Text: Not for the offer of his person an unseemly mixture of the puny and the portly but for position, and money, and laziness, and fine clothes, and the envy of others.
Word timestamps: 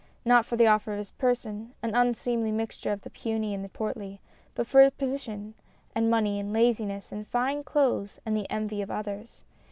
Not 0.25 0.47
for 0.47 0.55
the 0.55 0.65
offer 0.65 0.93
of 0.93 0.97
his 0.97 1.11
person 1.11 1.75
an 1.83 1.93
unseemly 1.93 2.51
mixture 2.51 2.91
of 2.91 3.01
the 3.01 3.11
puny 3.11 3.53
and 3.53 3.63
the 3.63 3.69
portly 3.69 4.19
but 4.55 4.65
for 4.65 4.89
position, 4.89 5.53
and 5.93 6.09
money, 6.09 6.39
and 6.39 6.51
laziness, 6.51 7.11
and 7.11 7.27
fine 7.27 7.63
clothes, 7.63 8.19
and 8.25 8.35
the 8.35 8.49
envy 8.49 8.81
of 8.81 8.89
others. 8.89 9.43